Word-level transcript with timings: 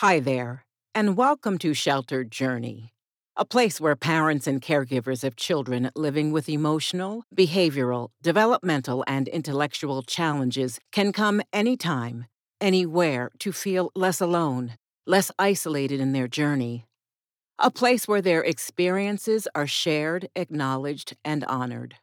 Hi 0.00 0.20
there, 0.20 0.64
and 0.94 1.16
welcome 1.16 1.58
to 1.58 1.74
Sheltered 1.74 2.30
Journey, 2.30 2.92
a 3.36 3.44
place 3.44 3.80
where 3.80 3.96
parents 3.96 4.46
and 4.46 4.62
caregivers 4.62 5.24
of 5.24 5.34
children 5.34 5.90
living 5.96 6.30
with 6.30 6.48
emotional, 6.48 7.24
behavioral, 7.34 8.10
developmental, 8.22 9.02
and 9.08 9.26
intellectual 9.26 10.04
challenges 10.04 10.78
can 10.92 11.12
come 11.12 11.42
anytime, 11.52 12.26
anywhere 12.60 13.32
to 13.40 13.50
feel 13.50 13.90
less 13.96 14.20
alone, 14.20 14.76
less 15.04 15.32
isolated 15.36 15.98
in 15.98 16.12
their 16.12 16.28
journey. 16.28 16.84
A 17.58 17.68
place 17.68 18.06
where 18.06 18.22
their 18.22 18.44
experiences 18.44 19.48
are 19.56 19.66
shared, 19.66 20.28
acknowledged, 20.36 21.16
and 21.24 21.42
honored. 21.46 21.96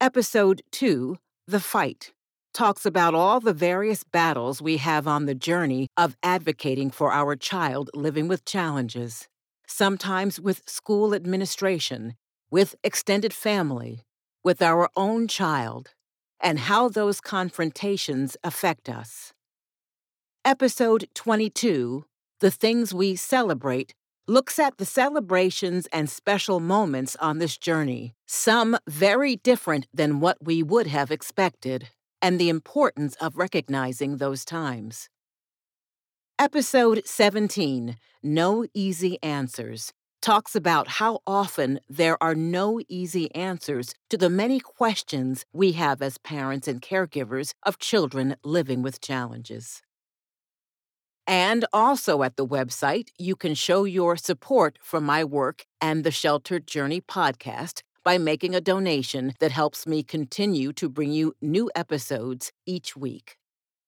Episode 0.00 0.62
2 0.70 1.16
The 1.48 1.60
Fight 1.60 2.12
talks 2.52 2.84
about 2.84 3.14
all 3.14 3.40
the 3.40 3.52
various 3.52 4.04
battles 4.04 4.60
we 4.60 4.76
have 4.76 5.08
on 5.08 5.26
the 5.26 5.34
journey 5.34 5.88
of 5.96 6.16
advocating 6.22 6.90
for 6.90 7.12
our 7.12 7.34
child 7.36 7.90
living 7.94 8.28
with 8.28 8.44
challenges, 8.44 9.28
sometimes 9.66 10.40
with 10.40 10.62
school 10.68 11.14
administration, 11.14 12.14
with 12.50 12.74
extended 12.84 13.32
family, 13.32 14.02
with 14.44 14.60
our 14.60 14.88
own 14.96 15.26
child, 15.26 15.94
and 16.40 16.58
how 16.58 16.88
those 16.88 17.20
confrontations 17.20 18.36
affect 18.44 18.88
us. 18.88 19.32
Episode 20.44 21.08
22 21.14 22.04
The 22.40 22.50
Things 22.50 22.92
We 22.92 23.16
Celebrate 23.16 23.94
looks 24.28 24.58
at 24.58 24.78
the 24.78 24.84
celebrations 24.84 25.86
and 25.92 26.08
special 26.08 26.60
moments 26.60 27.16
on 27.16 27.38
this 27.38 27.56
journey, 27.56 28.14
some 28.26 28.76
very 28.86 29.36
different 29.36 29.86
than 29.92 30.20
what 30.20 30.38
we 30.42 30.62
would 30.62 30.86
have 30.86 31.10
expected 31.10 31.88
and 32.22 32.38
the 32.38 32.48
importance 32.48 33.16
of 33.16 33.36
recognizing 33.36 34.16
those 34.16 34.44
times. 34.44 35.10
Episode 36.38 37.02
17 37.04 37.96
No 38.22 38.64
Easy 38.72 39.22
Answers 39.22 39.92
talks 40.22 40.54
about 40.54 40.86
how 40.86 41.18
often 41.26 41.80
there 41.88 42.16
are 42.22 42.34
no 42.34 42.80
easy 42.88 43.34
answers 43.34 43.92
to 44.08 44.16
the 44.16 44.30
many 44.30 44.60
questions 44.60 45.44
we 45.52 45.72
have 45.72 46.00
as 46.00 46.16
parents 46.18 46.68
and 46.68 46.80
caregivers 46.80 47.52
of 47.64 47.78
children 47.78 48.36
living 48.44 48.82
with 48.82 49.00
challenges. 49.00 49.82
And 51.26 51.64
also 51.72 52.22
at 52.22 52.36
the 52.36 52.46
website, 52.46 53.08
you 53.18 53.36
can 53.36 53.54
show 53.54 53.84
your 53.84 54.16
support 54.16 54.78
for 54.82 55.00
my 55.00 55.22
work 55.24 55.64
and 55.80 56.04
the 56.04 56.10
Sheltered 56.10 56.66
Journey 56.66 57.00
podcast 57.00 57.82
by 58.04 58.18
making 58.18 58.54
a 58.54 58.60
donation 58.60 59.34
that 59.38 59.52
helps 59.52 59.86
me 59.86 60.02
continue 60.02 60.72
to 60.72 60.88
bring 60.88 61.12
you 61.12 61.34
new 61.40 61.70
episodes 61.74 62.52
each 62.66 62.96
week. 62.96 63.36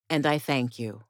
And 0.08 0.26
I 0.26 0.38
thank 0.38 0.78
you. 0.78 1.02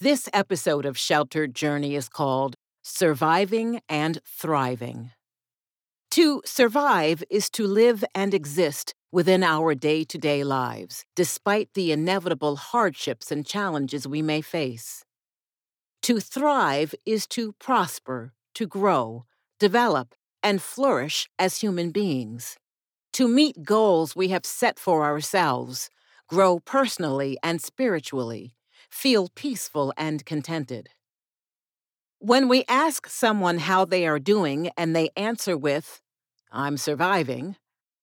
This 0.00 0.28
episode 0.32 0.86
of 0.86 0.98
Sheltered 0.98 1.54
Journey 1.54 1.94
is 1.94 2.08
called 2.08 2.56
Surviving 2.82 3.80
and 3.88 4.20
Thriving. 4.26 5.10
To 6.12 6.42
survive 6.44 7.22
is 7.30 7.50
to 7.50 7.66
live 7.66 8.02
and 8.14 8.34
exist 8.34 8.94
within 9.12 9.42
our 9.42 9.74
day 9.74 10.04
to 10.04 10.18
day 10.18 10.42
lives, 10.42 11.04
despite 11.14 11.68
the 11.74 11.92
inevitable 11.92 12.56
hardships 12.56 13.30
and 13.30 13.46
challenges 13.46 14.08
we 14.08 14.22
may 14.22 14.40
face. 14.40 15.04
To 16.02 16.18
thrive 16.18 16.94
is 17.04 17.26
to 17.28 17.52
prosper, 17.60 18.32
to 18.54 18.66
grow, 18.66 19.24
develop, 19.58 20.14
and 20.42 20.62
flourish 20.62 21.28
as 21.38 21.58
human 21.58 21.90
beings, 21.90 22.56
to 23.12 23.28
meet 23.28 23.64
goals 23.64 24.14
we 24.14 24.28
have 24.28 24.46
set 24.46 24.78
for 24.78 25.04
ourselves, 25.04 25.90
grow 26.28 26.60
personally 26.60 27.36
and 27.42 27.60
spiritually, 27.60 28.54
feel 28.88 29.28
peaceful 29.34 29.92
and 29.96 30.24
contented. 30.24 30.90
When 32.18 32.48
we 32.48 32.64
ask 32.68 33.08
someone 33.08 33.58
how 33.58 33.84
they 33.84 34.06
are 34.06 34.18
doing 34.18 34.70
and 34.76 34.94
they 34.94 35.08
answer 35.16 35.56
with, 35.56 36.00
I'm 36.52 36.76
surviving, 36.76 37.56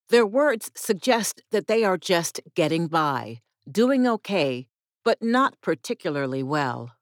their 0.10 0.26
words 0.26 0.72
suggest 0.76 1.42
that 1.52 1.68
they 1.68 1.84
are 1.84 1.98
just 1.98 2.42
getting 2.56 2.88
by, 2.88 3.42
doing 3.70 4.08
okay, 4.08 4.68
but 5.04 5.22
not 5.22 5.62
particularly 5.62 6.44
well. 6.44 6.97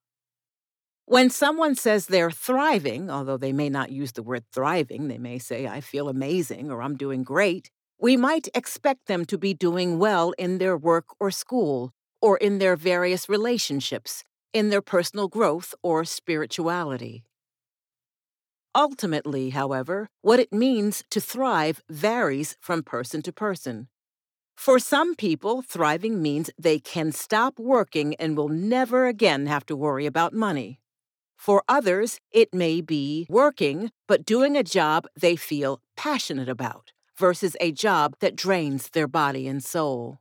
When 1.07 1.29
someone 1.29 1.75
says 1.75 2.07
they're 2.07 2.31
thriving, 2.31 3.11
although 3.11 3.38
they 3.38 3.53
may 3.53 3.69
not 3.69 3.91
use 3.91 4.13
the 4.13 4.23
word 4.23 4.43
thriving, 4.51 5.07
they 5.07 5.19
may 5.19 5.38
say, 5.38 5.67
I 5.67 5.79
feel 5.79 6.09
amazing 6.09 6.71
or 6.71 6.81
I'm 6.81 6.97
doing 6.97 7.23
great, 7.23 7.69
we 7.99 8.17
might 8.17 8.47
expect 8.55 9.05
them 9.05 9.23
to 9.25 9.38
be 9.38 9.53
doing 9.53 9.99
well 9.99 10.31
in 10.39 10.57
their 10.57 10.75
work 10.75 11.05
or 11.19 11.29
school, 11.29 11.94
or 12.23 12.38
in 12.38 12.57
their 12.57 12.75
various 12.75 13.29
relationships, 13.29 14.23
in 14.51 14.69
their 14.69 14.81
personal 14.81 15.27
growth 15.27 15.75
or 15.83 16.05
spirituality. 16.05 17.23
Ultimately, 18.73 19.51
however, 19.51 20.09
what 20.23 20.39
it 20.39 20.51
means 20.51 21.03
to 21.11 21.21
thrive 21.21 21.83
varies 21.88 22.57
from 22.59 22.81
person 22.81 23.21
to 23.21 23.31
person. 23.31 23.89
For 24.55 24.79
some 24.79 25.13
people, 25.13 25.61
thriving 25.61 26.19
means 26.19 26.49
they 26.57 26.79
can 26.79 27.11
stop 27.11 27.59
working 27.59 28.15
and 28.15 28.35
will 28.35 28.49
never 28.49 29.05
again 29.05 29.45
have 29.45 29.67
to 29.67 29.75
worry 29.75 30.07
about 30.07 30.33
money. 30.33 30.79
For 31.38 31.63
others, 31.68 32.19
it 32.31 32.53
may 32.53 32.81
be 32.81 33.28
working, 33.29 33.91
but 34.07 34.25
doing 34.25 34.56
a 34.56 34.63
job 34.63 35.07
they 35.19 35.35
feel 35.35 35.81
passionate 35.96 36.50
about 36.50 36.91
versus 37.18 37.56
a 37.59 37.72
job 37.72 38.16
that 38.19 38.35
drains 38.35 38.90
their 38.90 39.07
body 39.07 39.47
and 39.47 39.63
soul. 39.63 40.19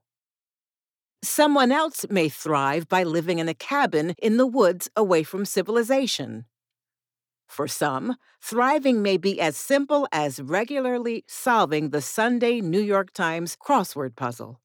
Someone 1.23 1.73
else 1.73 2.05
may 2.11 2.29
thrive 2.29 2.89
by 2.89 3.03
living 3.03 3.39
in 3.39 3.49
a 3.49 3.55
cabin 3.55 4.15
in 4.19 4.37
the 4.37 4.47
woods 4.47 4.91
away 4.95 5.23
from 5.23 5.45
civilization. 5.45 6.45
For 7.49 7.67
some, 7.67 8.17
thriving 8.43 9.01
may 9.03 9.17
be 9.17 9.41
as 9.41 9.57
simple 9.57 10.07
as 10.13 10.41
regularly 10.41 11.25
solving 11.27 11.91
the 11.91 12.03
Sunday 12.03 12.61
New 12.61 12.81
York 12.81 13.13
Times 13.13 13.57
crossword 13.57 14.17
puzzle. 14.17 14.61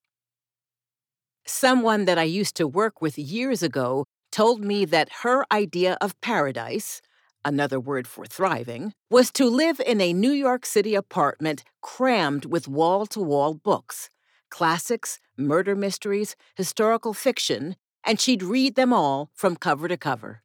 Someone 1.46 2.06
that 2.06 2.18
I 2.18 2.24
used 2.24 2.56
to 2.56 2.68
work 2.68 3.02
with 3.02 3.18
years 3.18 3.64
ago 3.64 4.06
told 4.32 4.64
me 4.64 4.86
that 4.86 5.10
her 5.24 5.46
idea 5.52 5.98
of 6.02 6.20
paradise, 6.22 7.02
another 7.44 7.80
word 7.80 8.08
for 8.08 8.26
thriving, 8.26 8.94
was 9.10 9.32
to 9.32 9.46
live 9.46 9.80
in 9.86 10.02
a 10.02 10.14
New 10.14 10.32
York 10.32 10.66
City 10.66 10.96
apartment 10.96 11.64
crammed 11.82 12.46
with 12.46 12.68
wall 12.68 13.06
to 13.08 13.20
wall 13.20 13.54
books 13.54 14.10
classics, 14.50 15.20
murder 15.38 15.76
mysteries, 15.76 16.36
historical 16.56 17.14
fiction, 17.14 17.76
and 18.04 18.20
she'd 18.20 18.42
read 18.42 18.76
them 18.76 18.92
all 18.92 19.30
from 19.34 19.56
cover 19.56 19.88
to 19.88 19.98
cover. 19.98 20.42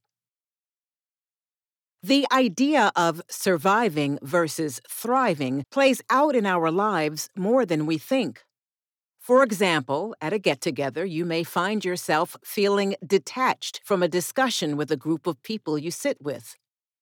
The 2.03 2.27
idea 2.31 2.93
of 2.95 3.23
surviving 3.31 4.19
versus 4.21 4.81
thriving 4.87 5.65
plays 5.71 6.03
out 6.11 6.37
in 6.37 6.45
our 6.45 6.71
lives 6.71 7.31
more 7.35 7.65
than 7.65 7.87
we 7.87 7.97
think. 7.97 8.45
For 9.25 9.43
example, 9.43 10.15
at 10.21 10.35
a 10.35 10.39
get 10.39 10.61
together, 10.61 11.03
you 11.03 11.25
may 11.25 11.45
find 11.45 11.83
yourself 11.83 12.37
feeling 12.45 12.95
detached 13.07 13.81
from 13.83 14.03
a 14.03 14.07
discussion 14.07 14.77
with 14.77 14.93
a 14.93 14.99
group 14.99 15.27
of 15.27 15.43
people 15.43 15.79
you 15.79 15.91
sit 15.91 16.19
with. 16.21 16.57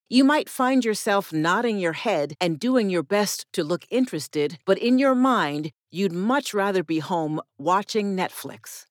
You 0.08 0.22
might 0.22 0.48
find 0.48 0.84
yourself 0.84 1.32
nodding 1.32 1.80
your 1.80 1.94
head 1.94 2.34
and 2.40 2.60
doing 2.60 2.90
your 2.90 3.02
best 3.02 3.46
to 3.54 3.64
look 3.64 3.86
interested, 3.90 4.60
but 4.64 4.78
in 4.78 5.00
your 5.00 5.16
mind, 5.16 5.72
you'd 5.90 6.12
much 6.12 6.54
rather 6.54 6.84
be 6.84 7.00
home 7.00 7.40
watching 7.58 8.16
Netflix. 8.16 8.84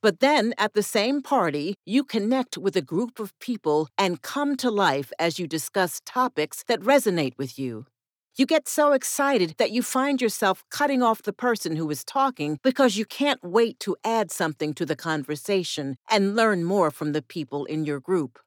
But 0.00 0.20
then, 0.20 0.54
at 0.56 0.72
the 0.72 0.82
same 0.82 1.20
party, 1.20 1.74
you 1.84 2.04
connect 2.04 2.56
with 2.56 2.74
a 2.74 2.80
group 2.80 3.20
of 3.20 3.38
people 3.38 3.88
and 3.98 4.22
come 4.22 4.56
to 4.56 4.70
life 4.70 5.12
as 5.18 5.38
you 5.38 5.46
discuss 5.46 6.00
topics 6.06 6.64
that 6.68 6.80
resonate 6.80 7.36
with 7.36 7.58
you. 7.58 7.84
You 8.38 8.46
get 8.46 8.68
so 8.68 8.92
excited 8.92 9.54
that 9.58 9.72
you 9.72 9.82
find 9.82 10.22
yourself 10.22 10.62
cutting 10.70 11.02
off 11.02 11.22
the 11.22 11.32
person 11.32 11.74
who 11.74 11.90
is 11.90 12.04
talking 12.04 12.60
because 12.62 12.96
you 12.96 13.04
can't 13.04 13.42
wait 13.42 13.80
to 13.80 13.96
add 14.04 14.30
something 14.30 14.74
to 14.74 14.86
the 14.86 14.94
conversation 14.94 15.96
and 16.08 16.36
learn 16.36 16.62
more 16.62 16.92
from 16.92 17.10
the 17.10 17.20
people 17.20 17.64
in 17.64 17.84
your 17.84 17.98
group. 17.98 18.38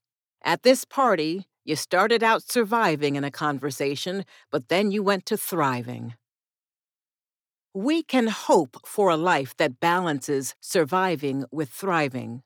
At 0.46 0.64
this 0.64 0.86
party, 0.86 1.46
you 1.66 1.76
started 1.76 2.24
out 2.24 2.42
surviving 2.42 3.18
in 3.18 3.26
a 3.26 3.32
conversation, 3.32 4.24
but 4.50 4.70
then 4.70 4.92
you 4.92 5.04
went 5.04 5.26
to 5.26 5.36
thriving. 5.36 6.14
We 7.74 8.02
can 8.02 8.28
hope 8.28 8.78
for 8.86 9.10
a 9.10 9.18
life 9.18 9.58
that 9.58 9.82
balances 9.82 10.56
surviving 10.62 11.44
with 11.52 11.70
thriving. 11.70 12.44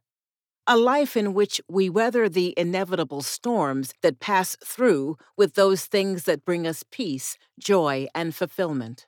A 0.67 0.77
life 0.77 1.15
in 1.15 1.33
which 1.33 1.61
we 1.69 1.89
weather 1.89 2.27
the 2.27 2.53
inevitable 2.57 3.21
storms 3.21 3.93
that 4.01 4.19
pass 4.19 4.55
through 4.63 5.17
with 5.37 5.53
those 5.53 5.85
things 5.85 6.23
that 6.23 6.45
bring 6.45 6.65
us 6.65 6.83
peace, 6.89 7.37
joy, 7.59 8.07
and 8.15 8.33
fulfillment. 8.33 9.05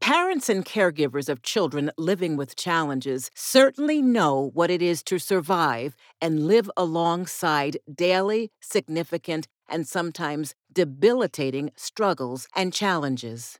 Parents 0.00 0.48
and 0.48 0.64
caregivers 0.64 1.28
of 1.28 1.42
children 1.42 1.90
living 1.98 2.36
with 2.36 2.54
challenges 2.54 3.30
certainly 3.34 4.00
know 4.00 4.50
what 4.54 4.70
it 4.70 4.80
is 4.80 5.02
to 5.04 5.18
survive 5.18 5.96
and 6.20 6.46
live 6.46 6.70
alongside 6.76 7.78
daily, 7.92 8.52
significant, 8.60 9.48
and 9.68 9.86
sometimes 9.86 10.54
debilitating 10.72 11.72
struggles 11.76 12.46
and 12.54 12.72
challenges. 12.72 13.58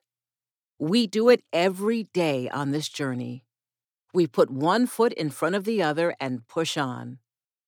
We 0.78 1.06
do 1.06 1.30
it 1.30 1.42
every 1.52 2.04
day 2.04 2.48
on 2.50 2.70
this 2.70 2.88
journey. 2.88 3.45
We 4.16 4.26
put 4.26 4.50
one 4.50 4.86
foot 4.86 5.12
in 5.12 5.28
front 5.28 5.56
of 5.56 5.64
the 5.64 5.82
other 5.82 6.16
and 6.18 6.48
push 6.48 6.78
on. 6.78 7.18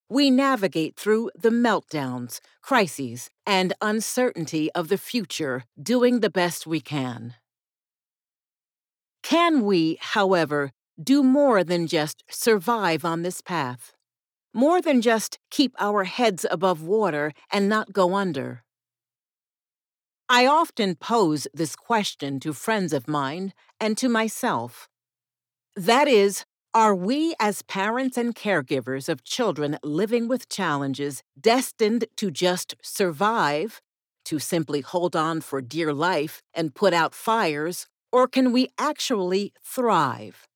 We 0.09 0.31
navigate 0.31 0.97
through 0.97 1.31
the 1.39 1.50
meltdowns, 1.50 2.41
crises, 2.62 3.29
and 3.45 3.75
uncertainty 3.83 4.73
of 4.73 4.89
the 4.89 4.97
future, 4.97 5.65
doing 5.79 6.21
the 6.21 6.31
best 6.31 6.67
we 6.67 6.81
can. 6.81 7.35
Can 9.23 9.67
we, 9.67 9.99
however, 10.00 10.73
do 10.99 11.23
more 11.23 11.62
than 11.62 11.87
just 11.87 12.25
survive 12.31 13.05
on 13.05 13.21
this 13.21 13.43
path? 13.43 13.93
More 14.55 14.81
than 14.81 15.03
just 15.03 15.39
keep 15.51 15.75
our 15.79 16.05
heads 16.05 16.47
above 16.51 16.83
water 16.83 17.35
and 17.53 17.69
not 17.69 17.93
go 17.93 18.15
under? 18.15 18.65
I 20.31 20.47
often 20.47 20.94
pose 20.94 21.47
this 21.53 21.77
question 21.77 22.41
to 22.41 22.55
friends 22.55 22.94
of 22.94 23.06
mine 23.06 23.53
and 23.79 23.99
to 23.99 24.09
myself. 24.09 24.89
That 25.79 26.09
is, 26.09 26.45
are 26.75 26.93
we 26.93 27.37
as 27.39 27.63
parents 27.63 28.17
and 28.17 28.35
caregivers 28.35 29.09
of 29.09 29.23
children 29.23 29.79
living 29.85 30.27
with 30.27 30.49
challenges 30.49 31.23
destined 31.41 32.07
to 32.17 32.33
just 32.33 32.75
survive, 32.83 33.81
to 34.25 34.41
simply 34.41 34.81
hold 34.81 35.15
on 35.15 35.41
for 35.41 35.61
dear 35.61 35.95
life 35.95 36.43
and 36.53 36.75
put 36.75 36.93
out 36.93 37.15
fires, 37.15 37.87
or 38.11 38.27
can 38.27 38.51
we 38.51 38.67
actually 38.77 39.53
thrive? 39.63 40.49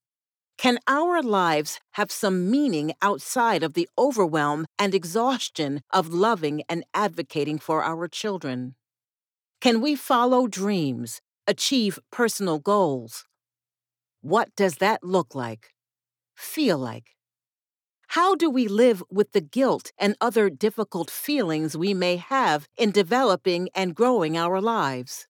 Can 0.58 0.80
our 0.88 1.22
lives 1.22 1.78
have 1.92 2.10
some 2.10 2.50
meaning 2.50 2.92
outside 3.00 3.62
of 3.62 3.74
the 3.74 3.88
overwhelm 3.96 4.66
and 4.76 4.92
exhaustion 4.92 5.82
of 5.92 6.12
loving 6.12 6.64
and 6.68 6.82
advocating 6.94 7.60
for 7.60 7.84
our 7.84 8.08
children? 8.08 8.74
Can 9.60 9.80
we 9.80 9.94
follow 9.94 10.48
dreams, 10.48 11.20
achieve 11.46 12.00
personal 12.10 12.58
goals, 12.58 13.24
what 14.22 14.54
does 14.56 14.76
that 14.76 15.04
look 15.04 15.34
like? 15.34 15.74
Feel 16.36 16.78
like? 16.78 17.16
How 18.08 18.34
do 18.36 18.48
we 18.50 18.68
live 18.68 19.02
with 19.10 19.32
the 19.32 19.40
guilt 19.40 19.92
and 19.98 20.16
other 20.20 20.50
difficult 20.50 21.10
feelings 21.10 21.76
we 21.76 21.94
may 21.94 22.16
have 22.16 22.68
in 22.76 22.90
developing 22.92 23.68
and 23.74 23.94
growing 23.94 24.36
our 24.36 24.60
lives? 24.60 25.26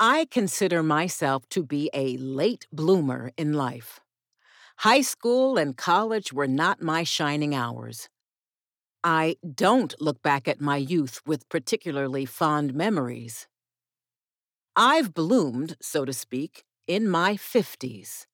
I 0.00 0.26
consider 0.30 0.82
myself 0.82 1.48
to 1.50 1.62
be 1.64 1.90
a 1.94 2.16
late 2.16 2.66
bloomer 2.72 3.32
in 3.36 3.52
life. 3.52 4.00
High 4.78 5.02
school 5.02 5.58
and 5.58 5.76
college 5.76 6.32
were 6.32 6.48
not 6.48 6.82
my 6.82 7.04
shining 7.04 7.54
hours. 7.54 8.08
I 9.04 9.36
don't 9.54 9.94
look 10.00 10.22
back 10.22 10.48
at 10.48 10.60
my 10.60 10.76
youth 10.78 11.20
with 11.26 11.48
particularly 11.48 12.26
fond 12.26 12.74
memories. 12.74 13.46
I've 14.76 15.14
bloomed, 15.14 15.76
so 15.80 16.04
to 16.04 16.12
speak, 16.12 16.64
in 16.88 17.08
my 17.08 17.34
50s. 17.34 18.26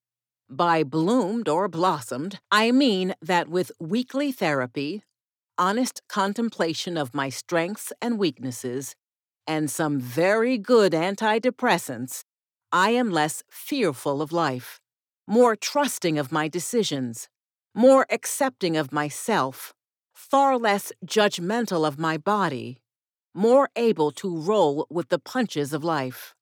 By 0.48 0.82
bloomed 0.82 1.50
or 1.50 1.68
blossomed, 1.68 2.40
I 2.50 2.72
mean 2.72 3.14
that 3.20 3.48
with 3.48 3.70
weekly 3.78 4.32
therapy, 4.32 5.02
honest 5.58 6.00
contemplation 6.08 6.96
of 6.96 7.14
my 7.14 7.28
strengths 7.28 7.92
and 8.00 8.18
weaknesses, 8.18 8.96
and 9.46 9.70
some 9.70 10.00
very 10.00 10.56
good 10.56 10.92
antidepressants, 10.92 12.22
I 12.72 12.90
am 12.90 13.10
less 13.10 13.42
fearful 13.50 14.22
of 14.22 14.32
life, 14.32 14.80
more 15.26 15.54
trusting 15.54 16.18
of 16.18 16.32
my 16.32 16.48
decisions, 16.48 17.28
more 17.74 18.06
accepting 18.10 18.78
of 18.78 18.92
myself, 18.92 19.74
far 20.14 20.56
less 20.56 20.90
judgmental 21.04 21.86
of 21.86 21.98
my 21.98 22.16
body, 22.16 22.79
more 23.34 23.68
able 23.76 24.10
to 24.12 24.36
roll 24.36 24.86
with 24.90 25.08
the 25.08 25.18
punches 25.18 25.72
of 25.72 25.84
life. 25.84 26.34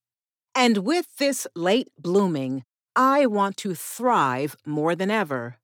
And 0.54 0.78
with 0.78 1.06
this 1.18 1.46
late 1.54 1.88
blooming, 1.98 2.64
I 2.96 3.26
want 3.26 3.56
to 3.58 3.74
thrive 3.74 4.56
more 4.66 4.96
than 4.96 5.10
ever, 5.10 5.58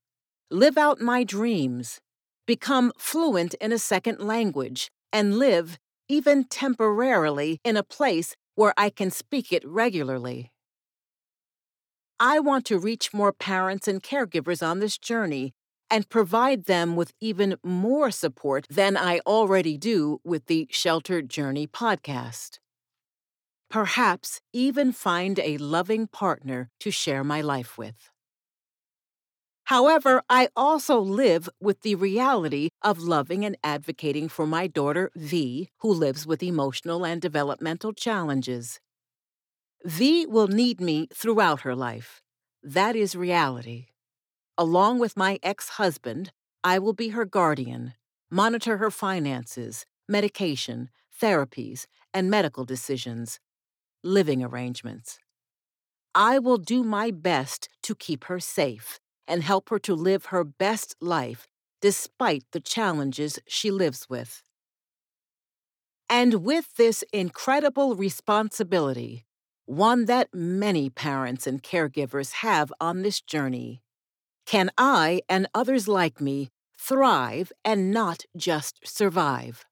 live 0.51 0.79
out 0.79 1.01
my 1.01 1.25
dreams, 1.25 2.01
become 2.47 2.93
fluent 2.97 3.55
in 3.55 3.73
a 3.73 3.79
second 3.79 4.21
language, 4.21 4.91
and 5.13 5.39
live, 5.39 5.79
even 6.09 6.45
temporarily, 6.45 7.59
in 7.65 7.77
a 7.77 7.83
place 7.83 8.37
where 8.55 8.75
I 8.77 8.91
can 8.91 9.11
speak 9.11 9.53
it 9.53 9.67
regularly. 9.67 10.53
I 12.21 12.39
want 12.39 12.65
to 12.67 12.79
reach 12.79 13.13
more 13.13 13.33
parents 13.33 13.89
and 13.89 14.03
caregivers 14.03 14.65
on 14.65 14.79
this 14.79 14.97
journey 14.97 15.55
and 15.91 16.09
provide 16.09 16.65
them 16.65 16.97
with 16.97 17.13
even 17.21 17.57
more 17.63 18.11
support 18.11 18.67
than 18.71 18.97
I 18.97 19.21
already 19.27 19.77
do 19.79 20.21
with 20.25 20.47
the 20.47 20.69
Sheltered 20.71 21.29
Journey 21.29 21.67
podcast. 21.67 22.59
Perhaps 23.71 24.41
even 24.53 24.93
find 24.93 25.39
a 25.39 25.59
loving 25.59 26.07
partner 26.07 26.71
to 26.81 26.91
share 26.91 27.25
my 27.25 27.41
life 27.41 27.77
with. 27.77 28.11
However, 29.65 30.23
I 30.29 30.49
also 30.55 31.01
live 31.01 31.49
with 31.61 31.81
the 31.81 31.95
reality 31.95 32.69
of 32.83 32.99
loving 32.99 33.45
and 33.45 33.57
advocating 33.65 34.29
for 34.29 34.47
my 34.47 34.67
daughter, 34.67 35.11
V, 35.17 35.71
who 35.79 35.93
lives 35.93 36.27
with 36.27 36.43
emotional 36.43 37.05
and 37.07 37.21
developmental 37.21 37.93
challenges. 37.95 38.79
V 39.85 40.27
will 40.27 40.49
need 40.49 40.81
me 40.81 41.09
throughout 41.15 41.63
her 41.63 41.75
life. 41.75 42.21
That 42.63 42.95
is 42.95 43.17
reality. 43.17 43.87
Along 44.57 45.01
with 45.01 45.17
my 45.17 45.41
ex 45.43 45.71
husband, 45.71 46.31
I 46.63 46.79
will 46.79 46.93
be 46.93 47.09
her 47.09 47.25
guardian, 47.25 47.95
monitor 48.31 48.77
her 48.79 48.91
finances, 48.91 49.85
medication, 50.09 50.91
therapies, 51.21 51.87
and 52.13 52.31
medical 52.31 52.65
decisions, 52.65 53.41
living 54.05 54.45
arrangements. 54.45 55.19
I 56.15 56.39
will 56.39 56.59
do 56.59 56.85
my 56.85 57.11
best 57.11 57.69
to 57.83 57.97
keep 57.97 58.25
her 58.25 58.39
safe 58.39 59.01
and 59.27 59.43
help 59.43 59.71
her 59.71 59.81
to 59.81 59.95
live 59.95 60.27
her 60.27 60.45
best 60.45 60.95
life 61.01 61.49
despite 61.81 62.45
the 62.53 62.61
challenges 62.61 63.41
she 63.49 63.71
lives 63.71 64.09
with. 64.09 64.43
And 66.09 66.45
with 66.45 66.77
this 66.77 67.03
incredible 67.13 67.97
responsibility, 67.97 69.27
one 69.67 70.05
that 70.05 70.29
many 70.33 70.91
parents 70.91 71.47
and 71.47 71.63
caregivers 71.63 72.33
have 72.35 72.73
on 72.81 73.03
this 73.03 73.21
journey, 73.21 73.83
can 74.47 74.71
I 74.77 75.23
and 75.29 75.49
others 75.55 75.89
like 75.89 76.21
me 76.21 76.51
thrive 76.79 77.53
and 77.65 77.91
not 77.91 78.25
just 78.37 78.81
survive? 78.85 79.65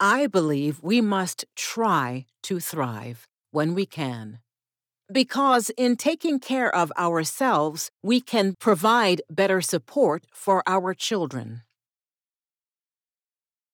I 0.00 0.26
believe 0.26 0.80
we 0.82 1.00
must 1.00 1.44
try 1.56 2.26
to 2.44 2.60
thrive 2.60 3.26
when 3.50 3.74
we 3.74 3.84
can. 3.84 4.38
Because 5.12 5.70
in 5.70 5.96
taking 5.96 6.38
care 6.38 6.74
of 6.74 6.92
ourselves, 6.98 7.90
we 8.02 8.20
can 8.20 8.54
provide 8.60 9.22
better 9.30 9.60
support 9.60 10.24
for 10.32 10.62
our 10.66 10.94
children. 10.94 11.62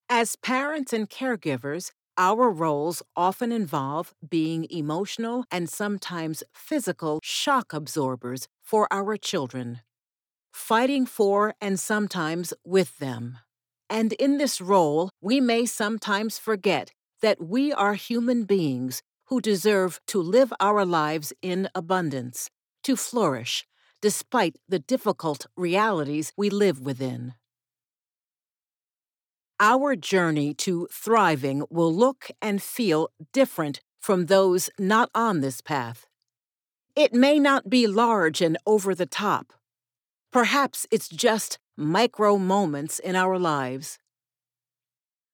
As 0.09 0.37
parents 0.37 0.93
and 0.93 1.11
caregivers, 1.11 1.91
our 2.17 2.51
roles 2.51 3.03
often 3.17 3.53
involve 3.53 4.15
being 4.29 4.67
emotional 4.71 5.45
and 5.51 5.69
sometimes 5.69 6.43
physical 6.53 7.21
shock 7.23 7.73
absorbers 7.73 8.49
for 8.63 8.87
our 8.91 9.17
children, 9.17 9.81
fighting 10.53 11.07
for 11.07 11.55
and 11.61 11.79
sometimes 11.79 12.53
with 12.65 12.99
them. 12.99 13.39
And 13.91 14.13
in 14.15 14.39
this 14.39 14.61
role, 14.61 15.11
we 15.21 15.41
may 15.41 15.67
sometimes 15.67 16.39
forget 16.39 16.93
that 17.23 17.43
we 17.43 17.73
are 17.73 17.95
human 17.95 18.45
beings 18.45 19.03
who 19.27 19.41
deserve 19.41 20.01
to 20.09 20.21
live 20.21 20.53
our 20.61 20.85
lives 20.85 21.33
in 21.43 21.69
abundance, 21.75 22.51
to 22.83 22.97
flourish, 22.97 23.67
despite 24.01 24.57
the 24.69 24.79
difficult 24.79 25.47
realities 25.57 26.33
we 26.37 26.51
live 26.51 26.81
within. 26.81 27.35
Our 29.61 29.95
journey 29.95 30.53
to 30.55 30.89
thriving 30.93 31.65
will 31.71 31.95
look 31.95 32.29
and 32.43 32.61
feel 32.61 33.11
different 33.33 33.81
from 34.01 34.27
those 34.27 34.69
not 34.79 35.11
on 35.15 35.41
this 35.41 35.61
path. 35.61 36.07
It 36.97 37.15
may 37.15 37.39
not 37.39 37.71
be 37.71 37.87
large 37.87 38.41
and 38.43 38.59
over 38.67 38.95
the 38.95 39.07
top. 39.07 39.53
Perhaps 40.33 40.87
it's 40.91 41.09
just 41.09 41.59
micro 41.77 42.37
moments 42.37 42.99
in 42.99 43.15
our 43.15 43.39
lives. 43.39 43.99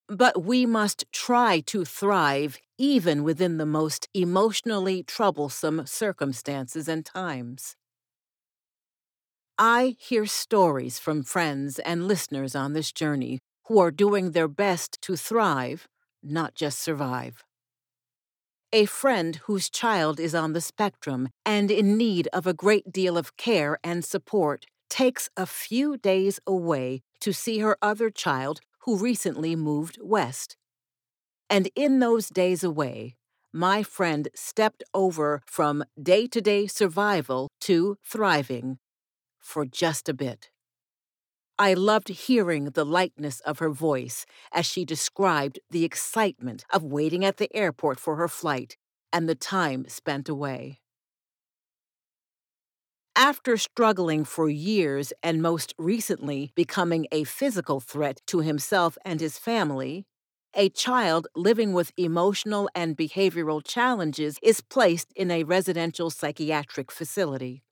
But 0.07 0.43
we 0.43 0.67
must 0.67 1.05
try 1.13 1.61
to 1.67 1.85
thrive 1.85 2.59
even 2.77 3.25
within 3.25 3.57
the 3.57 3.67
most 3.67 4.09
emotionally 4.13 5.03
troublesome 5.03 5.87
circumstances 5.87 6.89
and 6.89 7.07
times. 7.07 7.77
I 9.59 9.97
hear 9.99 10.27
stories 10.27 10.99
from 10.99 11.23
friends 11.23 11.79
and 11.79 12.07
listeners 12.09 12.55
on 12.55 12.73
this 12.73 12.93
journey 12.93 13.41
who 13.71 13.79
are 13.79 13.93
doing 13.93 14.33
their 14.33 14.49
best 14.49 15.01
to 15.01 15.15
thrive, 15.15 15.87
not 16.25 16.57
just 16.57 16.81
survive. 16.81 17.45
A 18.73 18.85
friend 18.85 19.37
whose 19.45 19.71
child 19.71 20.19
is 20.19 20.35
on 20.35 20.55
the 20.55 20.61
spectrum 20.61 21.29
and 21.47 21.71
in 21.71 21.97
need 21.97 22.27
of 22.33 22.49
a 22.49 22.53
great 22.53 22.91
deal 22.91 23.17
of 23.17 23.37
care 23.37 23.79
and 23.85 24.05
support 24.05 24.67
takes 24.89 25.31
a 25.37 25.47
few 25.47 25.97
days 25.97 26.41
away 26.49 27.03
to 27.21 27.33
see 27.33 27.61
her 27.61 27.79
other 27.81 28.11
child 28.11 28.61
who 28.81 28.97
recently 28.97 29.55
moved 29.55 29.99
west. 30.03 30.57
And 31.49 31.69
in 31.77 32.01
those 32.01 32.29
days 32.29 32.65
away, 32.65 33.15
my 33.53 33.85
friend 33.85 34.27
stepped 34.35 34.83
over 34.93 35.43
from 35.47 35.85
day 36.03 36.27
to 36.27 36.41
day 36.41 36.67
survival 36.67 37.49
to 37.61 37.99
thriving 38.05 38.81
for 39.39 39.65
just 39.65 40.09
a 40.09 40.13
bit. 40.13 40.50
I 41.61 41.75
loved 41.75 42.09
hearing 42.09 42.71
the 42.71 42.87
lightness 42.87 43.41
of 43.41 43.59
her 43.59 43.69
voice 43.69 44.25
as 44.51 44.65
she 44.65 44.87
described 44.87 45.61
the 45.69 45.85
excitement 45.85 46.65
of 46.73 46.83
waiting 46.83 47.23
at 47.23 47.37
the 47.37 47.55
airport 47.55 48.01
for 48.01 48.17
her 48.17 48.29
flight 48.29 48.79
and 49.13 49.29
the 49.29 49.35
time 49.35 49.85
spent 49.87 50.27
away. 50.27 50.81
After 53.15 53.59
struggling 53.59 54.25
for 54.25 54.49
years 54.49 55.13
and 55.23 55.43
most 55.43 55.75
recently 55.77 56.51
becoming 56.55 57.07
a 57.13 57.25
physical 57.25 57.79
threat 57.79 58.23
to 58.29 58.41
himself 58.41 58.97
and 59.05 59.21
his 59.21 59.37
family, 59.37 60.07
a 60.55 60.71
child 60.71 61.27
living 61.37 61.75
with 61.75 61.93
emotional 61.99 62.71
and 62.75 62.97
behavioral 62.97 63.63
challenges 63.63 64.39
is 64.43 64.63
placed 64.63 65.13
in 65.15 65.31
a 65.31 65.45
residential 65.45 66.09
psychiatric 66.09 66.91
facility. 66.91 67.63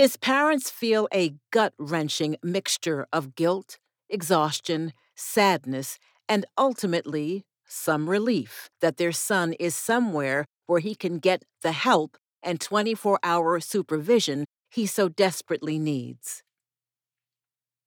His 0.00 0.16
parents 0.16 0.70
feel 0.70 1.08
a 1.12 1.34
gut 1.50 1.74
wrenching 1.78 2.36
mixture 2.42 3.06
of 3.12 3.34
guilt, 3.34 3.76
exhaustion, 4.08 4.94
sadness, 5.14 5.98
and 6.26 6.46
ultimately 6.56 7.44
some 7.68 8.08
relief 8.08 8.70
that 8.80 8.96
their 8.96 9.12
son 9.12 9.52
is 9.60 9.74
somewhere 9.74 10.46
where 10.66 10.80
he 10.80 10.94
can 10.94 11.18
get 11.18 11.44
the 11.60 11.72
help 11.72 12.16
and 12.42 12.62
24 12.62 13.18
hour 13.22 13.60
supervision 13.60 14.46
he 14.70 14.86
so 14.86 15.10
desperately 15.10 15.78
needs. 15.78 16.42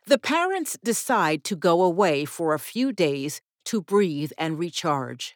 The 0.05 0.19
parents 0.19 0.77
decide 0.83 1.43
to 1.45 1.55
go 1.55 1.81
away 1.81 2.25
for 2.25 2.53
a 2.53 2.59
few 2.59 2.93
days 2.93 3.41
to 3.65 3.81
breathe 3.81 4.33
and 4.37 4.59
recharge. 4.59 5.35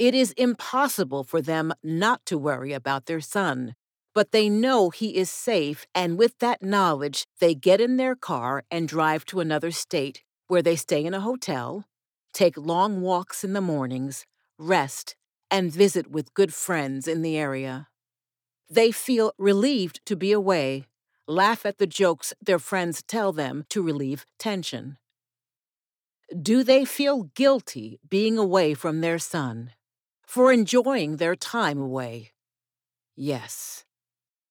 It 0.00 0.16
is 0.16 0.32
impossible 0.32 1.22
for 1.22 1.40
them 1.40 1.72
not 1.84 2.26
to 2.26 2.36
worry 2.36 2.72
about 2.72 3.06
their 3.06 3.20
son, 3.20 3.76
but 4.14 4.32
they 4.32 4.48
know 4.48 4.90
he 4.90 5.16
is 5.16 5.30
safe, 5.30 5.86
and 5.94 6.18
with 6.18 6.38
that 6.38 6.62
knowledge, 6.62 7.26
they 7.40 7.54
get 7.54 7.80
in 7.80 7.96
their 7.96 8.16
car 8.16 8.64
and 8.70 8.88
drive 8.88 9.24
to 9.26 9.40
another 9.40 9.70
state 9.70 10.22
where 10.48 10.62
they 10.62 10.76
stay 10.76 11.04
in 11.04 11.14
a 11.14 11.20
hotel, 11.20 11.84
take 12.32 12.56
long 12.56 13.00
walks 13.00 13.44
in 13.44 13.52
the 13.52 13.60
mornings, 13.60 14.26
rest, 14.58 15.14
and 15.50 15.72
visit 15.72 16.10
with 16.10 16.34
good 16.34 16.52
friends 16.52 17.06
in 17.06 17.22
the 17.22 17.36
area. 17.36 17.88
They 18.68 18.92
feel 18.92 19.32
relieved 19.38 20.00
to 20.06 20.16
be 20.16 20.32
away 20.32 20.86
laugh 21.30 21.64
at 21.64 21.78
the 21.78 21.86
jokes 21.86 22.34
their 22.42 22.58
friends 22.58 23.02
tell 23.02 23.32
them 23.32 23.64
to 23.70 23.82
relieve 23.82 24.26
tension. 24.38 24.98
Do 26.42 26.62
they 26.62 26.84
feel 26.84 27.24
guilty 27.34 27.98
being 28.08 28.36
away 28.36 28.74
from 28.74 29.00
their 29.00 29.18
son, 29.18 29.72
for 30.26 30.52
enjoying 30.52 31.16
their 31.16 31.36
time 31.36 31.80
away? 31.80 32.32
Yes. 33.16 33.84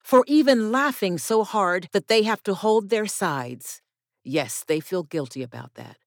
For 0.10 0.24
even 0.26 0.72
laughing 0.72 1.20
so 1.20 1.44
hard 1.44 1.88
that 1.92 2.08
they 2.08 2.24
have 2.24 2.42
to 2.46 2.56
hold 2.56 2.90
their 2.90 3.06
sides? 3.06 3.84
Yes, 4.24 4.64
they 4.68 4.80
feel 4.80 5.04
guilty 5.04 5.44
about 5.44 5.76
that. 5.76 5.98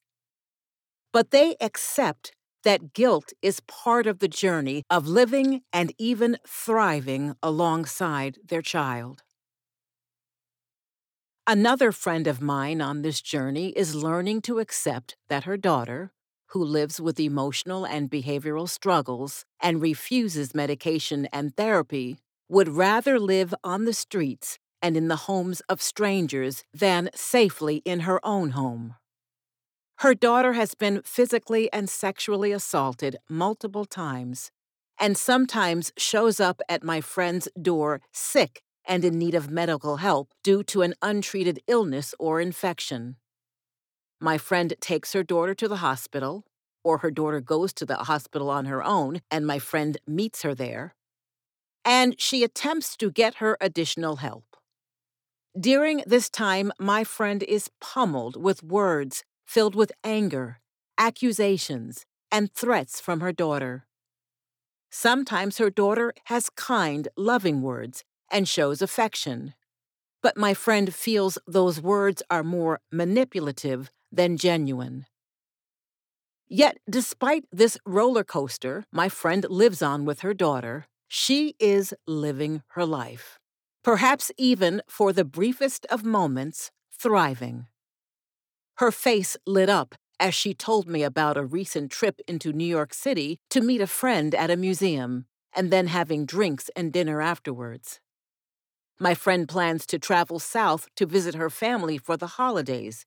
But 1.12 1.30
they 1.30 1.54
accept 1.60 2.32
that 2.64 2.94
guilt 2.94 3.32
is 3.42 3.60
part 3.60 4.08
of 4.08 4.18
the 4.18 4.26
journey 4.26 4.82
of 4.90 5.06
living 5.06 5.62
and 5.72 5.94
even 5.98 6.36
thriving 6.44 7.36
alongside 7.44 8.38
their 8.44 8.60
child. 8.60 9.22
Another 11.46 11.92
friend 11.92 12.26
of 12.26 12.42
mine 12.42 12.80
on 12.80 13.02
this 13.02 13.20
journey 13.20 13.68
is 13.70 13.94
learning 13.94 14.42
to 14.42 14.58
accept 14.58 15.16
that 15.28 15.44
her 15.44 15.56
daughter, 15.56 16.10
who 16.46 16.64
lives 16.64 17.00
with 17.00 17.20
emotional 17.20 17.84
and 17.86 18.10
behavioral 18.10 18.68
struggles 18.68 19.44
and 19.60 19.80
refuses 19.80 20.56
medication 20.56 21.28
and 21.32 21.56
therapy, 21.56 22.18
would 22.52 22.68
rather 22.68 23.18
live 23.18 23.54
on 23.64 23.86
the 23.86 23.94
streets 23.94 24.58
and 24.82 24.94
in 24.94 25.08
the 25.08 25.24
homes 25.24 25.62
of 25.70 25.80
strangers 25.80 26.64
than 26.74 27.08
safely 27.14 27.76
in 27.86 28.00
her 28.00 28.20
own 28.26 28.50
home. 28.50 28.94
Her 30.00 30.14
daughter 30.14 30.52
has 30.52 30.74
been 30.74 31.00
physically 31.02 31.72
and 31.72 31.88
sexually 31.88 32.52
assaulted 32.52 33.16
multiple 33.26 33.86
times 33.86 34.50
and 35.00 35.16
sometimes 35.16 35.92
shows 35.96 36.40
up 36.40 36.60
at 36.68 36.84
my 36.84 37.00
friend's 37.00 37.48
door 37.60 38.02
sick 38.12 38.60
and 38.84 39.02
in 39.02 39.18
need 39.18 39.34
of 39.34 39.50
medical 39.50 39.96
help 39.96 40.28
due 40.44 40.62
to 40.64 40.82
an 40.82 40.92
untreated 41.00 41.58
illness 41.66 42.14
or 42.18 42.38
infection. 42.38 43.16
My 44.20 44.36
friend 44.36 44.74
takes 44.78 45.14
her 45.14 45.22
daughter 45.22 45.54
to 45.54 45.68
the 45.68 45.76
hospital, 45.76 46.44
or 46.84 46.98
her 46.98 47.10
daughter 47.10 47.40
goes 47.40 47.72
to 47.72 47.86
the 47.86 47.96
hospital 47.96 48.50
on 48.50 48.66
her 48.66 48.82
own 48.84 49.22
and 49.30 49.46
my 49.46 49.58
friend 49.58 49.96
meets 50.06 50.42
her 50.42 50.54
there, 50.54 50.94
and 51.84 52.20
she 52.20 52.44
attempts 52.44 52.96
to 52.96 53.10
get 53.10 53.36
her 53.36 53.56
additional 53.60 54.16
help. 54.16 54.44
During 55.58 56.02
this 56.06 56.30
time, 56.30 56.72
my 56.78 57.04
friend 57.04 57.42
is 57.42 57.70
pummeled 57.80 58.42
with 58.42 58.62
words 58.62 59.24
filled 59.44 59.74
with 59.74 59.92
anger, 60.02 60.60
accusations, 60.96 62.06
and 62.30 62.50
threats 62.54 63.00
from 63.00 63.20
her 63.20 63.32
daughter. 63.32 63.86
Sometimes 64.90 65.58
her 65.58 65.68
daughter 65.68 66.14
has 66.24 66.48
kind, 66.50 67.08
loving 67.16 67.60
words 67.60 68.04
and 68.30 68.48
shows 68.48 68.80
affection. 68.80 69.52
But 70.22 70.38
my 70.38 70.54
friend 70.54 70.94
feels 70.94 71.36
those 71.46 71.82
words 71.82 72.22
are 72.30 72.42
more 72.42 72.80
manipulative 72.90 73.90
than 74.10 74.38
genuine. 74.38 75.06
Yet, 76.48 76.78
despite 76.88 77.44
this 77.52 77.78
roller 77.84 78.24
coaster 78.24 78.84
my 78.92 79.08
friend 79.08 79.44
lives 79.50 79.82
on 79.82 80.04
with 80.04 80.20
her 80.20 80.34
daughter, 80.34 80.86
she 81.14 81.54
is 81.58 81.92
living 82.06 82.62
her 82.68 82.86
life. 82.86 83.38
Perhaps 83.84 84.32
even 84.38 84.80
for 84.88 85.12
the 85.12 85.26
briefest 85.26 85.84
of 85.90 86.06
moments, 86.06 86.70
thriving. 86.90 87.66
Her 88.76 88.90
face 88.90 89.36
lit 89.46 89.68
up 89.68 89.94
as 90.18 90.34
she 90.34 90.54
told 90.54 90.88
me 90.88 91.02
about 91.02 91.36
a 91.36 91.44
recent 91.44 91.90
trip 91.90 92.22
into 92.26 92.50
New 92.50 92.64
York 92.64 92.94
City 92.94 93.38
to 93.50 93.60
meet 93.60 93.82
a 93.82 93.86
friend 93.86 94.34
at 94.34 94.50
a 94.50 94.56
museum, 94.56 95.26
and 95.54 95.70
then 95.70 95.88
having 95.88 96.24
drinks 96.24 96.70
and 96.74 96.90
dinner 96.90 97.20
afterwards. 97.20 98.00
My 98.98 99.14
friend 99.14 99.46
plans 99.46 99.84
to 99.88 99.98
travel 99.98 100.38
south 100.38 100.88
to 100.96 101.04
visit 101.04 101.34
her 101.34 101.50
family 101.50 101.98
for 101.98 102.16
the 102.16 102.38
holidays, 102.38 103.04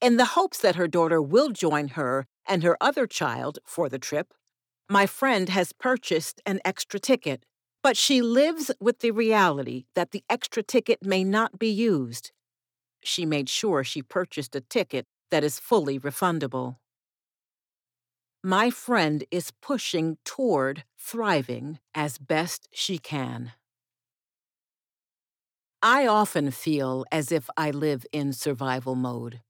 in 0.00 0.18
the 0.18 0.36
hopes 0.36 0.60
that 0.60 0.76
her 0.76 0.86
daughter 0.86 1.20
will 1.20 1.48
join 1.48 1.88
her 1.88 2.28
and 2.46 2.62
her 2.62 2.76
other 2.80 3.08
child 3.08 3.58
for 3.66 3.88
the 3.88 3.98
trip. 3.98 4.34
My 4.92 5.06
friend 5.06 5.48
has 5.50 5.72
purchased 5.72 6.42
an 6.44 6.58
extra 6.64 6.98
ticket, 6.98 7.46
but 7.80 7.96
she 7.96 8.20
lives 8.22 8.72
with 8.80 8.98
the 8.98 9.12
reality 9.12 9.84
that 9.94 10.10
the 10.10 10.24
extra 10.28 10.64
ticket 10.64 10.98
may 11.00 11.22
not 11.22 11.60
be 11.60 11.70
used. 11.70 12.32
She 13.04 13.24
made 13.24 13.48
sure 13.48 13.84
she 13.84 14.02
purchased 14.02 14.56
a 14.56 14.60
ticket 14.60 15.06
that 15.30 15.44
is 15.44 15.60
fully 15.60 16.00
refundable. 16.00 16.78
My 18.42 18.68
friend 18.70 19.22
is 19.30 19.52
pushing 19.62 20.18
toward 20.24 20.82
thriving 20.98 21.78
as 21.94 22.18
best 22.18 22.68
she 22.72 22.98
can. 22.98 23.52
I 25.84 26.08
often 26.08 26.50
feel 26.50 27.04
as 27.12 27.30
if 27.30 27.48
I 27.56 27.70
live 27.70 28.04
in 28.10 28.32
survival 28.32 28.96
mode. 28.96 29.40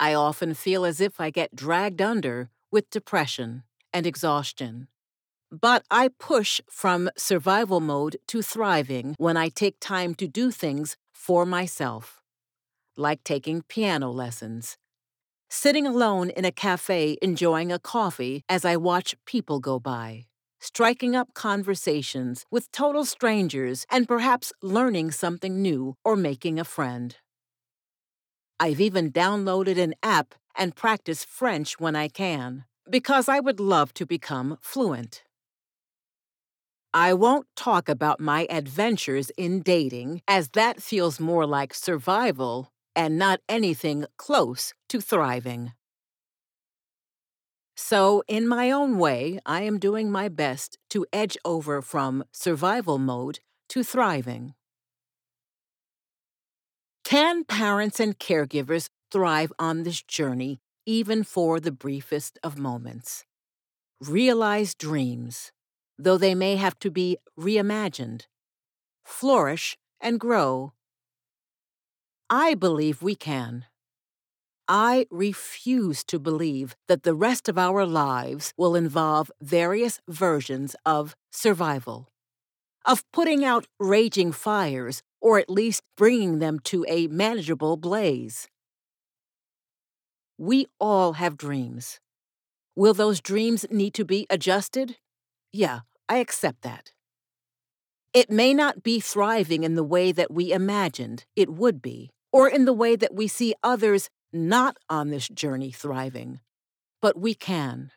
I 0.00 0.14
often 0.14 0.54
feel 0.54 0.86
as 0.86 0.98
if 0.98 1.20
I 1.20 1.28
get 1.28 1.54
dragged 1.54 2.00
under 2.00 2.48
with 2.70 2.88
depression 2.88 3.64
and 3.98 4.06
exhaustion. 4.06 4.86
But 5.50 5.82
I 5.90 6.08
push 6.08 6.60
from 6.70 7.10
survival 7.16 7.80
mode 7.80 8.16
to 8.28 8.42
thriving 8.42 9.16
when 9.18 9.36
I 9.36 9.48
take 9.48 9.76
time 9.80 10.14
to 10.16 10.28
do 10.28 10.50
things 10.50 10.96
for 11.12 11.44
myself, 11.44 12.22
like 12.96 13.24
taking 13.24 13.62
piano 13.62 14.10
lessons, 14.10 14.76
sitting 15.50 15.86
alone 15.86 16.30
in 16.30 16.44
a 16.44 16.52
cafe 16.52 17.16
enjoying 17.20 17.72
a 17.72 17.78
coffee 17.78 18.42
as 18.48 18.64
I 18.64 18.76
watch 18.76 19.16
people 19.26 19.58
go 19.58 19.78
by 19.80 20.26
striking 20.60 21.14
up 21.14 21.34
conversations 21.34 22.44
with 22.50 22.70
total 22.72 23.04
strangers 23.04 23.86
and 23.90 24.08
perhaps 24.08 24.52
learning 24.60 25.12
something 25.12 25.62
new 25.62 25.94
or 26.04 26.16
making 26.16 26.58
a 26.58 26.64
friend. 26.64 27.16
I've 28.58 28.80
even 28.80 29.12
downloaded 29.12 29.78
an 29.78 29.94
app 30.02 30.34
and 30.56 30.74
practice 30.74 31.24
French 31.24 31.78
when 31.78 31.94
I 31.94 32.08
can, 32.08 32.64
because 32.90 33.28
I 33.28 33.40
would 33.40 33.60
love 33.60 33.92
to 33.94 34.06
become 34.06 34.58
fluent. 34.60 35.24
I 36.94 37.14
won't 37.14 37.46
talk 37.54 37.88
about 37.88 38.20
my 38.20 38.46
adventures 38.50 39.30
in 39.36 39.60
dating, 39.62 40.22
as 40.26 40.48
that 40.50 40.82
feels 40.82 41.20
more 41.20 41.46
like 41.46 41.74
survival 41.74 42.72
and 42.96 43.18
not 43.18 43.40
anything 43.48 44.06
close 44.16 44.72
to 44.88 45.00
thriving. 45.00 45.72
So, 47.76 48.22
in 48.28 48.46
my 48.46 48.70
own 48.70 48.98
way, 48.98 49.38
I 49.46 49.62
am 49.62 49.78
doing 49.78 50.10
my 50.10 50.28
best 50.28 50.76
to 50.90 51.06
edge 51.12 51.38
over 51.46 51.80
from 51.80 52.24
survival 52.32 52.98
mode 52.98 53.40
to 53.70 53.82
thriving. 53.82 54.54
Can 57.04 57.44
parents 57.44 57.98
and 57.98 58.16
caregivers 58.18 58.88
thrive 59.10 59.52
on 59.58 59.82
this 59.82 60.00
journey, 60.02 60.60
even 60.88 61.22
for 61.22 61.60
the 61.60 61.70
briefest 61.70 62.38
of 62.42 62.56
moments? 62.56 63.26
Realize 64.00 64.74
dreams, 64.74 65.52
though 65.98 66.16
they 66.16 66.34
may 66.34 66.56
have 66.56 66.78
to 66.78 66.90
be 66.90 67.18
reimagined, 67.38 68.22
flourish 69.04 69.76
and 70.00 70.18
grow. 70.18 70.72
I 72.30 72.54
believe 72.54 73.02
we 73.02 73.14
can. 73.14 73.66
I 74.66 75.06
refuse 75.10 76.02
to 76.04 76.18
believe 76.18 76.74
that 76.88 77.02
the 77.02 77.14
rest 77.14 77.50
of 77.50 77.58
our 77.58 77.84
lives 77.84 78.54
will 78.56 78.74
involve 78.74 79.30
various 79.42 80.00
versions 80.08 80.74
of 80.86 81.14
survival, 81.30 82.08
of 82.86 83.04
putting 83.12 83.44
out 83.44 83.66
raging 83.78 84.32
fires 84.32 85.02
or 85.20 85.38
at 85.38 85.50
least 85.50 85.82
bringing 85.98 86.38
them 86.38 86.58
to 86.60 86.86
a 86.88 87.08
manageable 87.08 87.76
blaze. 87.76 88.48
We 90.38 90.68
all 90.78 91.14
have 91.14 91.36
dreams. 91.36 91.98
Will 92.76 92.94
those 92.94 93.20
dreams 93.20 93.66
need 93.72 93.92
to 93.94 94.04
be 94.04 94.24
adjusted? 94.30 94.96
Yeah, 95.52 95.80
I 96.08 96.18
accept 96.18 96.62
that. 96.62 96.92
It 98.14 98.30
may 98.30 98.54
not 98.54 98.84
be 98.84 99.00
thriving 99.00 99.64
in 99.64 99.74
the 99.74 99.82
way 99.82 100.12
that 100.12 100.30
we 100.30 100.52
imagined 100.52 101.24
it 101.34 101.50
would 101.50 101.82
be, 101.82 102.10
or 102.32 102.48
in 102.48 102.66
the 102.66 102.72
way 102.72 102.94
that 102.94 103.14
we 103.14 103.26
see 103.26 103.52
others 103.64 104.10
not 104.32 104.76
on 104.88 105.10
this 105.10 105.28
journey 105.28 105.72
thriving, 105.72 106.38
but 107.02 107.18
we 107.18 107.34
can. 107.34 107.90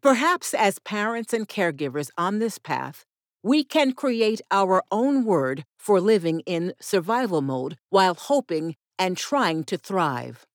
Perhaps 0.00 0.54
as 0.54 0.78
parents 0.78 1.32
and 1.32 1.48
caregivers 1.48 2.10
on 2.16 2.38
this 2.38 2.58
path, 2.58 3.04
we 3.42 3.64
can 3.64 3.92
create 3.92 4.40
our 4.52 4.84
own 4.92 5.24
word 5.24 5.64
for 5.76 6.00
living 6.00 6.40
in 6.46 6.74
survival 6.80 7.42
mode 7.42 7.76
while 7.90 8.14
hoping 8.14 8.76
and 9.00 9.16
trying 9.16 9.64
to 9.64 9.76
thrive. 9.76 10.46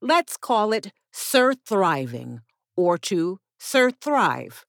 Let's 0.00 0.36
call 0.36 0.72
it 0.72 0.92
Surthriving, 1.12 2.42
or 2.76 2.98
to 2.98 3.40
Surthrive, 3.58 4.64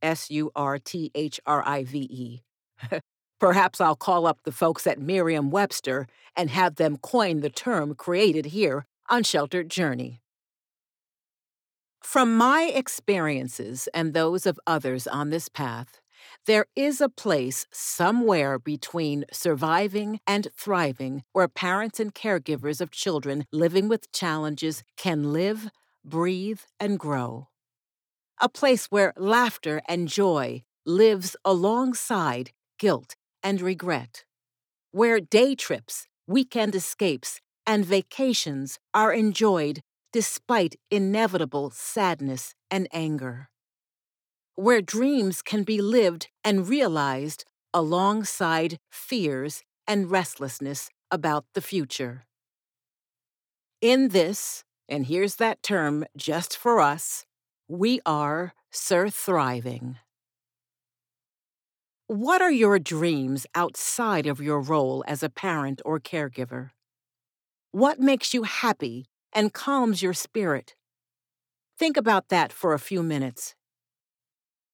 S 0.00 0.30
U 0.30 0.52
R 0.54 0.78
T 0.78 1.10
H 1.14 1.40
R 1.44 1.62
I 1.66 1.82
V 1.82 1.98
E. 1.98 2.42
Perhaps 3.40 3.80
I'll 3.80 3.96
call 3.96 4.26
up 4.26 4.42
the 4.44 4.52
folks 4.52 4.86
at 4.86 5.00
Merriam 5.00 5.50
Webster 5.50 6.06
and 6.36 6.50
have 6.50 6.76
them 6.76 6.98
coin 6.98 7.40
the 7.40 7.50
term 7.50 7.94
created 7.94 8.46
here 8.46 8.86
on 9.08 9.24
Sheltered 9.24 9.68
Journey. 9.68 10.20
From 12.00 12.36
my 12.36 12.70
experiences 12.72 13.88
and 13.92 14.14
those 14.14 14.46
of 14.46 14.60
others 14.66 15.06
on 15.06 15.30
this 15.30 15.48
path, 15.48 16.00
there 16.46 16.66
is 16.74 17.00
a 17.00 17.08
place 17.08 17.66
somewhere 17.72 18.58
between 18.58 19.24
surviving 19.32 20.20
and 20.26 20.48
thriving 20.56 21.22
where 21.32 21.48
parents 21.48 22.00
and 22.00 22.14
caregivers 22.14 22.80
of 22.80 22.90
children 22.90 23.46
living 23.52 23.88
with 23.88 24.10
challenges 24.12 24.82
can 24.96 25.32
live, 25.32 25.70
breathe, 26.04 26.60
and 26.78 26.98
grow. 26.98 27.48
A 28.40 28.48
place 28.48 28.86
where 28.86 29.12
laughter 29.16 29.82
and 29.86 30.08
joy 30.08 30.62
lives 30.86 31.36
alongside 31.44 32.52
guilt 32.78 33.16
and 33.42 33.60
regret, 33.60 34.24
where 34.92 35.20
day 35.20 35.54
trips, 35.54 36.06
weekend 36.26 36.74
escapes, 36.74 37.40
and 37.66 37.84
vacations 37.84 38.78
are 38.94 39.12
enjoyed 39.12 39.82
despite 40.12 40.74
inevitable 40.90 41.70
sadness 41.70 42.54
and 42.70 42.88
anger, 42.92 43.50
where 44.60 44.82
dreams 44.82 45.40
can 45.40 45.62
be 45.62 45.80
lived 45.80 46.28
and 46.44 46.68
realized 46.68 47.44
alongside 47.72 48.78
fears 48.90 49.62
and 49.86 50.10
restlessness 50.10 50.90
about 51.10 51.46
the 51.54 51.62
future. 51.62 52.26
In 53.80 54.08
this, 54.08 54.62
and 54.86 55.06
here's 55.06 55.36
that 55.36 55.62
term 55.62 56.04
just 56.14 56.58
for 56.58 56.80
us, 56.80 57.24
we 57.68 58.00
are 58.04 58.52
Surthriving. 58.70 59.96
What 62.06 62.42
are 62.42 62.52
your 62.52 62.78
dreams 62.78 63.46
outside 63.54 64.26
of 64.26 64.40
your 64.40 64.60
role 64.60 65.02
as 65.08 65.22
a 65.22 65.30
parent 65.30 65.80
or 65.84 65.98
caregiver? 65.98 66.70
What 67.72 67.98
makes 67.98 68.32
you 68.34 68.44
happy 68.44 69.06
and 69.32 69.52
calms 69.52 70.02
your 70.02 70.14
spirit? 70.14 70.76
Think 71.78 71.96
about 71.96 72.28
that 72.28 72.52
for 72.52 72.74
a 72.74 72.78
few 72.78 73.02
minutes. 73.02 73.54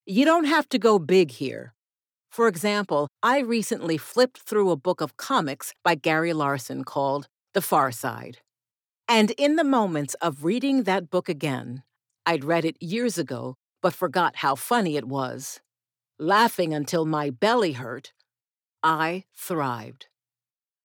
You 0.09 0.23
don't 0.23 0.45
have 0.45 0.69
to 0.69 0.79
go 0.79 0.99
big 0.99 1.31
here. 1.31 1.73
For 2.31 2.47
example, 2.47 3.09
I 3.21 3.39
recently 3.39 3.97
flipped 3.97 4.37
through 4.37 4.71
a 4.71 4.77
book 4.77 5.01
of 5.01 5.17
comics 5.17 5.73
by 5.83 5.95
Gary 5.95 6.31
Larson 6.31 6.85
called 6.85 7.27
The 7.53 7.61
Far 7.61 7.91
Side. 7.91 8.37
And 9.09 9.31
in 9.31 9.57
the 9.57 9.65
moments 9.65 10.13
of 10.21 10.45
reading 10.45 10.83
that 10.83 11.09
book 11.09 11.27
again, 11.27 11.83
I'd 12.25 12.45
read 12.45 12.63
it 12.63 12.81
years 12.81 13.17
ago 13.17 13.57
but 13.81 13.93
forgot 13.93 14.37
how 14.37 14.55
funny 14.55 14.95
it 14.95 15.09
was 15.09 15.59
laughing 16.17 16.73
until 16.73 17.05
my 17.05 17.29
belly 17.29 17.73
hurt, 17.73 18.13
I 18.81 19.25
thrived. 19.35 20.07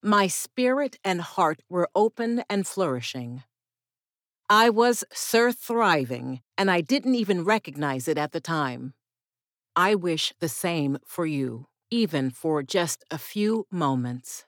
My 0.03 0.27
spirit 0.27 0.97
and 1.01 1.21
heart 1.21 1.61
were 1.69 1.89
open 1.95 2.43
and 2.49 2.67
flourishing. 2.67 3.43
I 4.49 4.69
was 4.69 5.05
Surthriving, 5.13 6.41
and 6.57 6.69
I 6.69 6.81
didn't 6.81 7.15
even 7.15 7.45
recognize 7.45 8.09
it 8.09 8.17
at 8.17 8.33
the 8.33 8.41
time. 8.41 8.93
I 9.75 9.95
wish 9.95 10.33
the 10.39 10.49
same 10.49 10.99
for 11.05 11.25
you, 11.25 11.67
even 11.89 12.29
for 12.29 12.61
just 12.61 13.03
a 13.09 13.17
few 13.17 13.65
moments. 13.71 14.45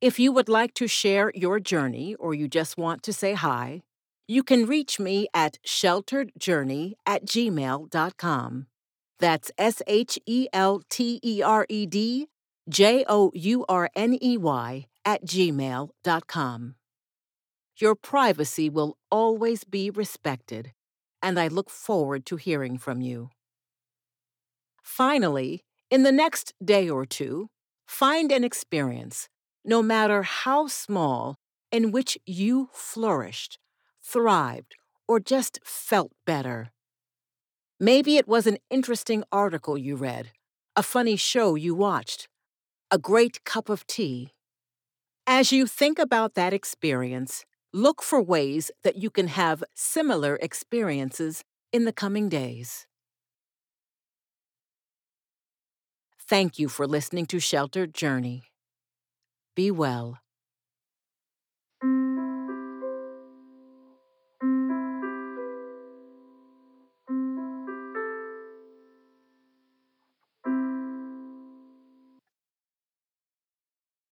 If 0.00 0.18
you 0.18 0.32
would 0.32 0.48
like 0.48 0.74
to 0.74 0.88
share 0.88 1.30
your 1.34 1.60
journey 1.60 2.14
or 2.16 2.34
you 2.34 2.48
just 2.48 2.76
want 2.76 3.02
to 3.04 3.12
say 3.12 3.34
hi, 3.34 3.82
you 4.26 4.42
can 4.42 4.66
reach 4.66 4.98
me 4.98 5.28
at 5.34 5.58
shelteredjourney 5.66 6.94
at 7.06 7.26
gmail.com. 7.26 8.66
That's 9.18 9.52
S 9.56 9.82
H 9.86 10.18
E 10.26 10.48
L 10.52 10.82
T 10.88 11.20
E 11.22 11.42
R 11.42 11.66
E 11.68 11.86
D 11.86 12.28
J 12.68 13.04
O 13.08 13.30
U 13.34 13.64
R 13.68 13.90
N 13.94 14.18
E 14.20 14.36
Y 14.36 14.86
at 15.04 15.24
gmail.com. 15.24 16.74
Your 17.78 17.94
privacy 17.94 18.68
will 18.68 18.96
always 19.10 19.64
be 19.64 19.90
respected, 19.90 20.72
and 21.22 21.38
I 21.38 21.48
look 21.48 21.70
forward 21.70 22.26
to 22.26 22.36
hearing 22.36 22.78
from 22.78 23.00
you. 23.00 23.30
Finally, 24.82 25.64
in 25.90 26.02
the 26.02 26.12
next 26.12 26.52
day 26.64 26.88
or 26.88 27.06
two, 27.06 27.48
find 27.86 28.32
an 28.32 28.44
experience, 28.44 29.28
no 29.64 29.82
matter 29.82 30.22
how 30.22 30.66
small, 30.66 31.36
in 31.70 31.92
which 31.92 32.18
you 32.26 32.68
flourished 32.72 33.58
thrived, 34.02 34.74
or 35.06 35.20
just 35.20 35.60
felt 35.64 36.12
better. 36.26 36.70
Maybe 37.78 38.16
it 38.16 38.28
was 38.28 38.46
an 38.46 38.58
interesting 38.70 39.24
article 39.32 39.78
you 39.78 39.96
read, 39.96 40.32
a 40.76 40.82
funny 40.82 41.16
show 41.16 41.54
you 41.54 41.74
watched, 41.74 42.28
a 42.90 42.98
great 42.98 43.44
cup 43.44 43.68
of 43.68 43.86
tea. 43.86 44.32
As 45.26 45.52
you 45.52 45.66
think 45.66 45.98
about 45.98 46.34
that 46.34 46.52
experience, 46.52 47.44
look 47.72 48.02
for 48.02 48.20
ways 48.20 48.70
that 48.82 48.96
you 48.96 49.10
can 49.10 49.28
have 49.28 49.64
similar 49.74 50.36
experiences 50.42 51.42
in 51.72 51.84
the 51.84 51.92
coming 51.92 52.28
days. 52.28 52.86
Thank 56.18 56.58
you 56.58 56.68
for 56.68 56.86
listening 56.86 57.26
to 57.26 57.40
Sheltered 57.40 57.94
Journey. 57.94 58.44
Be 59.54 59.70
well. 59.70 60.21